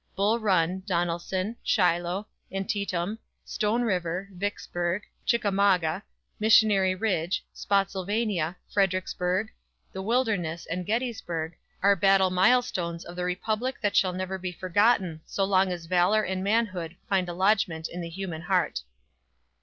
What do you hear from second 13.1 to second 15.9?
the Republic that shall never be forgotten so long as